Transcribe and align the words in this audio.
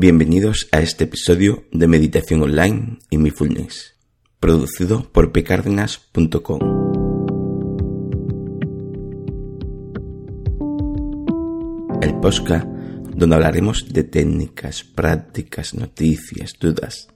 Bienvenidos 0.00 0.68
a 0.70 0.80
este 0.80 1.04
episodio 1.04 1.64
de 1.72 1.88
Meditación 1.88 2.40
Online 2.40 2.98
y 3.10 3.18
Mindfulness, 3.18 3.96
producido 4.38 5.10
por 5.10 5.32
pcardenas.com. 5.32 6.60
El 12.00 12.14
Posca, 12.20 12.64
donde 13.12 13.34
hablaremos 13.34 13.92
de 13.92 14.04
técnicas, 14.04 14.84
prácticas, 14.84 15.74
noticias, 15.74 16.52
dudas 16.60 17.08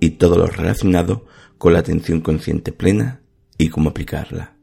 y 0.00 0.12
todo 0.12 0.38
lo 0.38 0.46
relacionado 0.46 1.26
con 1.58 1.74
la 1.74 1.80
atención 1.80 2.22
consciente 2.22 2.72
plena 2.72 3.20
y 3.58 3.68
cómo 3.68 3.90
aplicarla. 3.90 4.56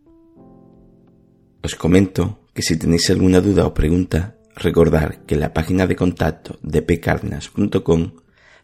Os 1.61 1.75
comento 1.75 2.39
que 2.55 2.63
si 2.63 2.75
tenéis 2.75 3.11
alguna 3.11 3.39
duda 3.39 3.67
o 3.67 3.75
pregunta, 3.75 4.36
recordar 4.57 5.25
que 5.25 5.35
en 5.35 5.41
la 5.41 5.53
página 5.53 5.87
de 5.87 5.95
contacto 5.95 6.59
de 6.61 6.81
pcardenas.com 6.81 8.11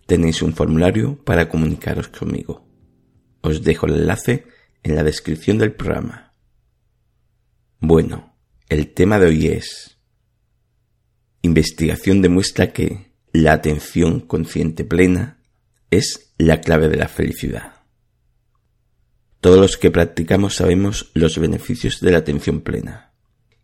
tenéis 0.05 0.41
un 0.41 0.53
formulario 0.53 1.23
para 1.23 1.49
comunicaros 1.49 2.07
conmigo. 2.07 2.67
Os 3.41 3.63
dejo 3.63 3.85
el 3.85 3.95
enlace 3.95 4.45
en 4.83 4.95
la 4.95 5.03
descripción 5.03 5.57
del 5.57 5.73
programa. 5.73 6.33
Bueno, 7.79 8.35
el 8.69 8.93
tema 8.93 9.19
de 9.19 9.27
hoy 9.27 9.47
es 9.47 9.97
Investigación 11.41 12.21
demuestra 12.21 12.71
que 12.71 13.13
la 13.33 13.51
atención 13.53 14.21
consciente 14.21 14.85
plena 14.85 15.43
es 15.91 16.33
la 16.37 16.61
clave 16.61 16.87
de 16.87 16.95
la 16.95 17.09
felicidad. 17.09 17.73
Todos 19.41 19.59
los 19.59 19.77
que 19.77 19.91
practicamos 19.91 20.55
sabemos 20.55 21.11
los 21.13 21.37
beneficios 21.37 21.99
de 21.99 22.11
la 22.11 22.19
atención 22.19 22.61
plena 22.61 23.12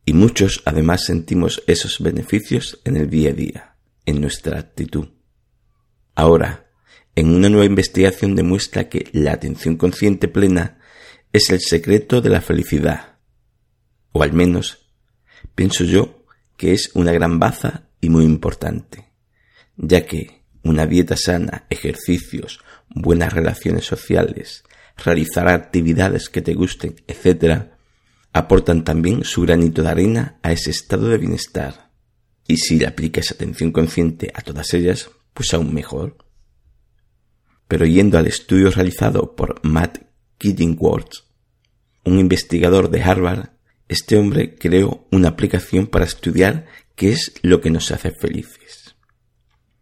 y 0.10 0.14
muchos 0.14 0.64
además 0.66 1.06
sentimos 1.06 1.62
esos 1.68 2.00
beneficios 2.00 2.82
en 2.84 2.98
el 2.98 3.12
día 3.12 3.30
a 3.30 3.34
día, 3.34 3.76
en 4.08 4.20
nuestra 4.20 4.58
actitud. 4.58 5.10
Ahora, 6.16 6.72
en 7.14 7.30
una 7.30 7.48
nueva 7.48 7.66
investigación 7.66 8.34
demuestra 8.34 8.90
que 8.90 9.08
la 9.12 9.34
atención 9.34 9.78
consciente 9.78 10.28
plena 10.28 10.80
es 11.32 11.52
el 11.52 11.62
secreto 11.62 12.22
de 12.22 12.30
la 12.30 12.42
felicidad, 12.42 13.20
o 14.12 14.24
al 14.24 14.34
menos 14.34 14.90
pienso 15.54 15.84
yo 15.84 16.26
que 16.58 16.74
es 16.74 16.90
una 16.96 17.12
gran 17.12 17.38
baza 17.38 17.84
y 18.02 18.10
muy 18.10 18.26
importante, 18.26 19.12
ya 19.78 20.08
que 20.08 20.42
una 20.64 20.88
dieta 20.88 21.18
sana, 21.18 21.68
ejercicios, 21.70 22.62
buenas 22.90 23.32
relaciones 23.32 23.86
sociales, 23.86 24.64
realizar 24.98 25.48
actividades 25.48 26.30
que 26.30 26.42
te 26.42 26.56
gusten, 26.56 26.96
etc., 27.08 27.78
aportan 28.34 28.84
también 28.84 29.24
su 29.24 29.42
granito 29.42 29.82
de 29.82 29.90
arena 29.90 30.40
a 30.44 30.52
ese 30.52 30.72
estado 30.72 31.10
de 31.10 31.18
bienestar. 31.18 31.92
Y 32.48 32.58
si 32.58 32.78
le 32.78 32.88
aplicas 32.88 33.32
atención 33.32 33.72
consciente 33.72 34.32
a 34.34 34.42
todas 34.42 34.74
ellas, 34.74 35.10
pues 35.34 35.54
aún 35.54 35.74
mejor. 35.74 36.18
Pero 37.68 37.86
yendo 37.86 38.18
al 38.18 38.28
estudio 38.28 38.72
realizado 38.72 39.36
por 39.36 39.60
Matt 39.64 40.00
Killingworth, 40.38 41.26
un 42.04 42.20
investigador 42.20 42.90
de 42.90 43.04
Harvard, 43.04 43.50
este 43.88 44.18
hombre 44.18 44.56
creó 44.56 45.08
una 45.12 45.30
aplicación 45.30 45.88
para 45.88 46.06
estudiar 46.06 46.68
qué 46.96 47.12
es 47.12 47.34
lo 47.42 47.62
que 47.62 47.70
nos 47.70 47.92
hace 47.92 48.12
felices. 48.12 48.96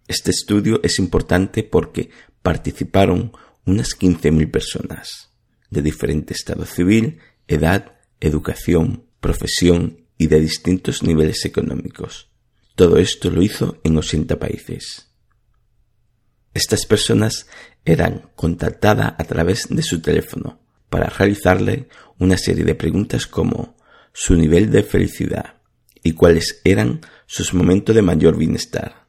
Este 0.08 0.31
estudio 0.31 0.80
es 0.84 1.00
importante 1.00 1.64
porque 1.64 2.09
participaron 2.42 3.34
unas 3.66 3.98
15.000 4.00 4.50
personas 4.50 5.30
de 5.70 5.81
diferente 5.81 6.34
estado 6.34 6.66
civil, 6.66 7.20
edad 7.48 7.97
educación, 8.19 9.05
profesión 9.19 10.05
y 10.17 10.27
de 10.27 10.39
distintos 10.39 11.03
niveles 11.03 11.45
económicos. 11.45 12.29
Todo 12.75 12.97
esto 12.97 13.29
lo 13.29 13.41
hizo 13.41 13.79
en 13.83 13.97
80 13.97 14.37
países. 14.39 15.07
Estas 16.53 16.85
personas 16.85 17.47
eran 17.85 18.31
contactadas 18.35 19.13
a 19.17 19.23
través 19.23 19.67
de 19.69 19.81
su 19.81 20.01
teléfono 20.01 20.59
para 20.89 21.07
realizarle 21.07 21.88
una 22.17 22.38
serie 22.38 22.65
de 22.65 22.75
preguntas 22.75 23.27
como 23.27 23.77
su 24.13 24.35
nivel 24.35 24.72
de 24.72 24.83
felicidad 24.83 25.61
y 26.03 26.13
cuáles 26.13 26.61
eran 26.63 27.01
sus 27.25 27.53
momentos 27.53 27.95
de 27.95 28.01
mayor 28.01 28.38
bienestar, 28.38 29.06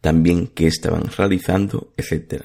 también 0.00 0.48
qué 0.48 0.66
estaban 0.66 1.04
realizando, 1.16 1.94
etc. 1.96 2.42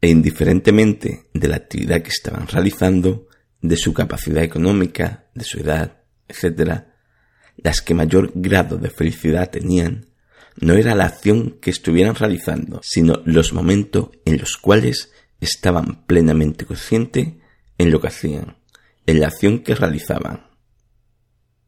E 0.00 0.08
indiferentemente 0.08 1.28
de 1.32 1.48
la 1.48 1.56
actividad 1.56 2.02
que 2.02 2.10
estaban 2.10 2.46
realizando, 2.46 3.28
de 3.62 3.76
su 3.76 3.92
capacidad 3.92 4.42
económica, 4.42 5.26
de 5.34 5.44
su 5.44 5.60
edad, 5.60 6.02
etc., 6.28 6.84
las 7.56 7.82
que 7.82 7.94
mayor 7.94 8.32
grado 8.34 8.78
de 8.78 8.90
felicidad 8.90 9.50
tenían, 9.50 10.06
no 10.56 10.74
era 10.74 10.94
la 10.94 11.06
acción 11.06 11.58
que 11.60 11.70
estuvieran 11.70 12.14
realizando, 12.14 12.80
sino 12.82 13.22
los 13.24 13.52
momentos 13.52 14.10
en 14.24 14.38
los 14.38 14.56
cuales 14.56 15.12
estaban 15.40 16.06
plenamente 16.06 16.64
conscientes 16.64 17.28
en 17.78 17.90
lo 17.90 18.00
que 18.00 18.08
hacían, 18.08 18.56
en 19.06 19.20
la 19.20 19.28
acción 19.28 19.60
que 19.60 19.74
realizaban. 19.74 20.48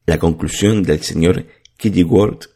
La 0.06 0.18
conclusión 0.18 0.82
del 0.82 1.02
señor 1.02 1.46
Killiworth 1.76 2.46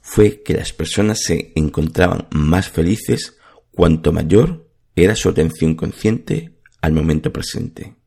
fue 0.00 0.42
que 0.42 0.54
las 0.54 0.72
personas 0.72 1.20
se 1.22 1.52
encontraban 1.54 2.28
más 2.30 2.68
felices 2.68 3.36
cuanto 3.70 4.12
mayor 4.12 4.70
era 4.94 5.16
su 5.16 5.28
atención 5.28 5.74
consciente 5.74 6.58
al 6.80 6.92
momento 6.92 7.32
presente 7.32 8.01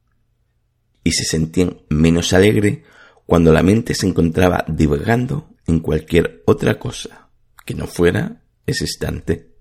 y 1.06 1.12
se 1.12 1.24
sentían 1.24 1.78
menos 1.88 2.34
alegre 2.34 2.84
cuando 3.28 3.54
la 3.54 3.64
mente 3.64 3.94
se 3.94 4.08
encontraba 4.08 4.66
divagando 4.68 5.50
en 5.68 5.80
cualquier 5.80 6.42
otra 6.46 6.80
cosa 6.80 7.30
que 7.64 7.76
no 7.76 7.86
fuera 7.86 8.42
ese 8.66 8.86
instante. 8.86 9.52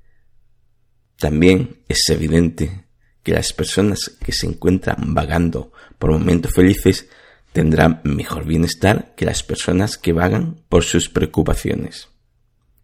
También 1.19 1.83
es 1.87 2.09
evidente 2.09 2.87
que 3.23 3.33
las 3.33 3.53
personas 3.53 4.09
que 4.09 4.33
se 4.33 4.47
encuentran 4.47 5.15
vagando 5.15 5.71
por 5.99 6.11
momentos 6.11 6.53
felices 6.53 7.09
tendrán 7.53 8.01
mejor 8.05 8.47
bienestar 8.47 9.15
que 9.15 9.27
las 9.27 9.43
personas 9.43 9.99
que 9.99 10.15
vagan 10.15 10.63
por 10.71 10.83
sus 10.83 11.11
preocupaciones. 11.11 12.09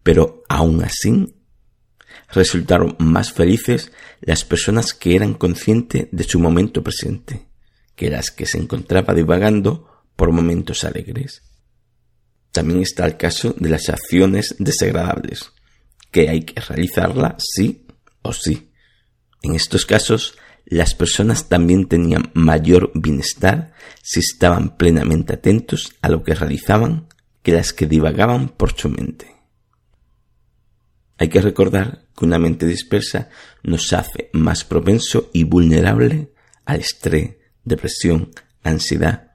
Pero 0.03 0.43
aún 0.47 0.83
así, 0.83 1.35
resultaron 2.29 2.95
más 2.99 3.33
felices 3.33 3.91
las 4.21 4.45
personas 4.45 4.93
que 4.93 5.15
eran 5.15 5.33
conscientes 5.33 6.07
de 6.11 6.23
su 6.23 6.39
momento 6.39 6.83
presente 6.83 7.50
que 8.01 8.09
las 8.09 8.31
que 8.31 8.47
se 8.47 8.57
encontraba 8.57 9.13
divagando 9.13 9.87
por 10.15 10.31
momentos 10.31 10.85
alegres. 10.85 11.43
También 12.51 12.81
está 12.81 13.05
el 13.05 13.15
caso 13.15 13.53
de 13.59 13.69
las 13.69 13.89
acciones 13.89 14.55
desagradables, 14.57 15.51
que 16.09 16.27
hay 16.27 16.41
que 16.41 16.59
realizarla 16.59 17.35
sí 17.37 17.85
o 18.23 18.33
sí. 18.33 18.71
En 19.43 19.53
estos 19.53 19.85
casos, 19.85 20.35
las 20.65 20.95
personas 20.95 21.47
también 21.47 21.87
tenían 21.87 22.31
mayor 22.33 22.91
bienestar 22.95 23.73
si 24.01 24.21
estaban 24.21 24.77
plenamente 24.77 25.35
atentos 25.35 25.93
a 26.01 26.09
lo 26.09 26.23
que 26.23 26.33
realizaban 26.33 27.07
que 27.43 27.51
las 27.51 27.71
que 27.71 27.85
divagaban 27.85 28.49
por 28.49 28.75
su 28.75 28.89
mente. 28.89 29.35
Hay 31.19 31.29
que 31.29 31.39
recordar 31.39 32.07
que 32.17 32.25
una 32.25 32.39
mente 32.39 32.65
dispersa 32.65 33.29
nos 33.61 33.93
hace 33.93 34.31
más 34.33 34.63
propenso 34.63 35.29
y 35.33 35.43
vulnerable 35.43 36.31
al 36.65 36.79
estrés, 36.79 37.40
depresión, 37.63 38.31
ansiedad 38.63 39.31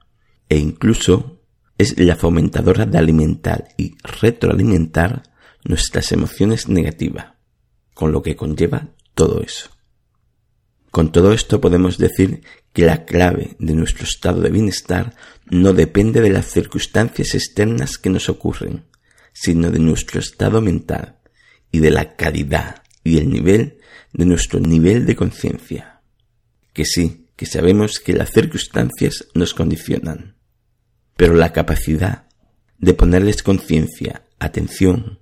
e 0.49 0.57
incluso 0.57 1.41
es 1.77 1.99
la 1.99 2.15
fomentadora 2.15 2.85
de 2.85 2.97
alimentar 2.97 3.69
y 3.77 3.95
retroalimentar 4.03 5.23
nuestras 5.63 6.11
emociones 6.11 6.67
negativas, 6.67 7.33
con 7.93 8.11
lo 8.11 8.21
que 8.21 8.35
conlleva 8.35 8.89
todo 9.13 9.41
eso. 9.41 9.69
Con 10.91 11.11
todo 11.11 11.33
esto 11.33 11.61
podemos 11.61 11.97
decir 11.97 12.41
que 12.73 12.85
la 12.85 13.05
clave 13.05 13.55
de 13.59 13.73
nuestro 13.73 14.05
estado 14.05 14.41
de 14.41 14.49
bienestar 14.49 15.15
no 15.45 15.73
depende 15.73 16.21
de 16.21 16.29
las 16.29 16.45
circunstancias 16.45 17.35
externas 17.35 17.97
que 17.97 18.09
nos 18.09 18.29
ocurren, 18.29 18.85
sino 19.33 19.69
de 19.69 19.79
nuestro 19.79 20.19
estado 20.19 20.61
mental 20.61 21.19
y 21.71 21.79
de 21.79 21.91
la 21.91 22.15
calidad 22.15 22.81
y 23.03 23.17
el 23.17 23.29
nivel 23.29 23.77
de 24.13 24.25
nuestro 24.25 24.59
nivel 24.59 25.05
de 25.05 25.15
conciencia. 25.15 26.01
Que 26.73 26.85
sí, 26.85 27.26
que 27.37 27.45
sabemos 27.45 27.99
que 27.99 28.13
las 28.13 28.31
circunstancias 28.31 29.27
nos 29.33 29.53
condicionan, 29.53 30.35
pero 31.15 31.35
la 31.35 31.53
capacidad 31.53 32.27
de 32.79 32.93
ponerles 32.93 33.43
conciencia, 33.43 34.23
atención, 34.39 35.19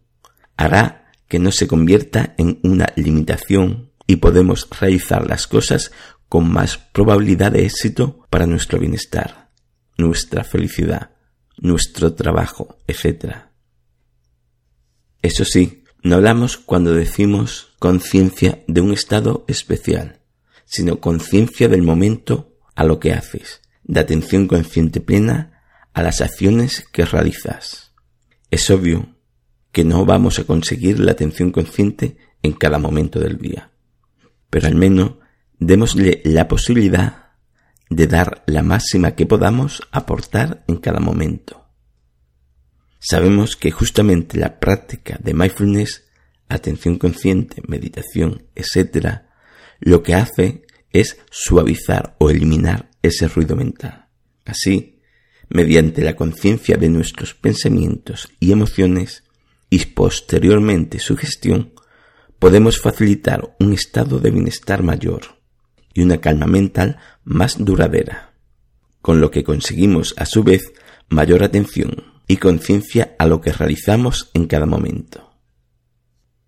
hará 0.58 1.12
que 1.28 1.40
no 1.40 1.52
se 1.52 1.68
convierta 1.68 2.34
en 2.38 2.60
una 2.64 2.88
limitación 2.96 3.92
y 4.08 4.18
podemos 4.18 4.68
realizar 4.80 5.28
las 5.28 5.46
cosas 5.46 5.92
con 6.30 6.50
más 6.52 6.78
probabilidad 6.78 7.52
de 7.52 7.66
éxito 7.66 8.26
para 8.30 8.46
nuestro 8.46 8.80
bienestar, 8.80 9.52
nuestra 9.98 10.44
felicidad, 10.44 11.12
nuestro 11.58 12.14
trabajo, 12.14 12.80
etc. 12.88 13.36
Eso 15.22 15.44
sí, 15.44 15.84
no 16.02 16.16
hablamos 16.16 16.58
cuando 16.58 16.94
decimos 16.94 17.74
conciencia 17.80 18.64
de 18.68 18.82
un 18.82 18.94
estado 18.94 19.44
especial, 19.48 20.22
sino 20.66 21.00
conciencia 21.00 21.68
del 21.68 21.84
momento 21.84 22.58
a 22.76 22.84
lo 22.84 23.00
que 23.00 23.14
haces, 23.14 23.62
de 23.84 24.00
atención 24.00 24.48
consciente 24.48 25.00
plena 25.00 25.62
a 25.94 26.04
las 26.04 26.22
acciones 26.22 26.86
que 26.92 27.06
realizas. 27.06 27.94
Es 28.52 28.70
obvio 28.70 29.16
que 29.72 29.84
no 29.84 30.06
vamos 30.06 30.40
a 30.40 30.44
conseguir 30.44 31.00
la 31.00 31.14
atención 31.14 31.52
consciente 31.52 32.18
en 32.42 32.54
cada 32.54 32.80
momento 32.80 33.20
del 33.20 33.38
día. 33.38 33.72
Pero 34.50 34.68
al 34.68 34.76
menos 34.76 35.14
démosle 35.60 36.22
la 36.24 36.48
posibilidad 36.48 37.26
de 37.90 38.08
dar 38.08 38.44
la 38.48 38.64
máxima 38.64 39.16
que 39.16 39.26
podamos 39.26 39.82
aportar 39.92 40.64
en 40.68 40.78
cada 40.78 41.00
momento. 41.00 41.66
Sabemos 43.00 43.56
que 43.56 43.72
justamente 43.72 44.38
la 44.38 44.60
práctica 44.60 45.20
de 45.22 45.34
mindfulness, 45.34 46.06
atención 46.50 46.98
consciente, 46.98 47.62
meditación, 47.68 48.48
etc., 48.56 49.25
lo 49.80 50.04
que 50.04 50.16
hace 50.16 50.64
es 50.92 51.18
suavizar 51.30 52.16
o 52.20 52.30
eliminar 52.30 52.90
ese 53.02 53.28
ruido 53.28 53.56
mental. 53.56 54.08
Así, 54.46 55.00
mediante 55.50 56.02
la 56.04 56.16
conciencia 56.16 56.78
de 56.78 56.90
nuestros 56.90 57.34
pensamientos 57.34 58.30
y 58.40 58.52
emociones 58.52 59.24
y 59.70 59.86
posteriormente 59.86 61.00
su 61.00 61.18
gestión, 61.18 61.74
podemos 62.40 62.80
facilitar 62.80 63.56
un 63.60 63.74
estado 63.74 64.20
de 64.20 64.32
bienestar 64.32 64.84
mayor 64.84 65.40
y 65.94 66.02
una 66.02 66.20
calma 66.20 66.46
mental 66.46 66.98
más 67.24 67.64
duradera, 67.64 68.34
con 69.02 69.22
lo 69.22 69.32
que 69.32 69.44
conseguimos 69.44 70.14
a 70.18 70.26
su 70.26 70.44
vez 70.44 70.72
mayor 71.10 71.44
atención 71.44 72.14
y 72.28 72.38
conciencia 72.38 73.16
a 73.20 73.28
lo 73.28 73.42
que 73.42 73.52
realizamos 73.52 74.30
en 74.34 74.48
cada 74.48 74.66
momento. 74.66 75.25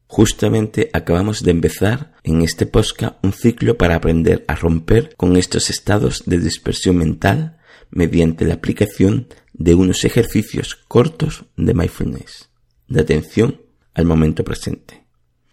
Justamente 0.07 0.89
acabamos 0.93 1.43
de 1.43 1.51
empezar 1.51 2.13
en 2.23 2.41
este 2.41 2.65
posca 2.65 3.17
un 3.21 3.33
ciclo 3.33 3.77
para 3.77 3.95
aprender 3.95 4.45
a 4.47 4.55
romper 4.55 5.13
con 5.17 5.35
estos 5.35 5.69
estados 5.69 6.23
de 6.25 6.39
dispersión 6.39 6.97
mental 6.97 7.57
mediante 7.91 8.45
la 8.45 8.55
aplicación 8.55 9.27
de 9.53 9.75
unos 9.75 10.05
ejercicios 10.05 10.75
cortos 10.75 11.45
de 11.57 11.73
mindfulness, 11.73 12.49
de 12.87 13.01
atención 13.01 13.61
al 13.93 14.05
momento 14.05 14.43
presente. 14.43 15.05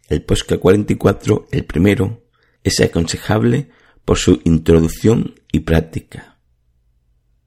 El 0.08 0.22
posca 0.22 0.58
44, 0.58 1.48
el 1.50 1.64
primero, 1.64 2.22
es 2.62 2.80
aconsejable 2.80 3.70
por 4.04 4.18
su 4.18 4.40
introducción 4.44 5.34
y 5.50 5.60
práctica. 5.60 6.38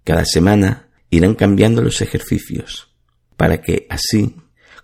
Cada 0.04 0.26
semana 0.26 0.90
irán 1.10 1.36
cambiando 1.36 1.82
los 1.82 2.02
ejercicios 2.02 2.90
para 3.38 3.62
que 3.62 3.86
así 3.90 4.36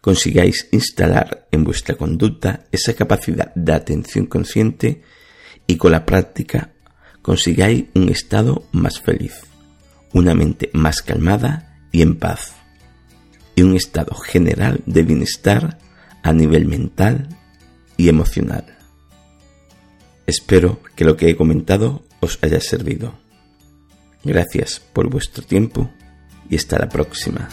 consigáis 0.04 0.68
instalar 0.74 1.48
en 1.50 1.64
vuestra 1.64 1.96
conducta 1.96 2.66
esa 2.74 2.94
capacidad 2.94 3.56
de 3.56 3.72
atención 3.72 4.26
consciente 4.26 5.02
y 5.66 5.78
con 5.78 5.94
la 5.94 6.06
práctica 6.06 6.74
consigáis 7.22 7.86
un 7.96 8.10
estado 8.10 8.68
más 8.74 9.00
feliz, 9.00 9.46
una 10.12 10.36
mente 10.36 10.70
más 10.74 11.02
calmada 11.02 11.80
y 11.94 12.02
en 12.02 12.20
paz, 12.20 12.52
y 13.56 13.62
un 13.62 13.78
estado 13.78 14.14
general 14.14 14.82
de 14.86 15.04
bienestar 15.04 15.78
a 16.22 16.34
nivel 16.34 16.66
mental 16.66 17.30
y 17.96 18.10
emocional. 18.10 18.78
Espero 20.28 20.82
que 20.98 21.06
lo 21.06 21.16
que 21.16 21.30
he 21.30 21.38
comentado 21.38 22.04
os 22.20 22.40
haya 22.42 22.60
servido. 22.60 23.14
Gracias 24.26 24.82
por 24.82 25.10
vuestro 25.10 25.46
tiempo 25.46 25.90
y 26.50 26.58
hasta 26.58 26.78
la 26.78 26.90
próxima. 26.90 27.48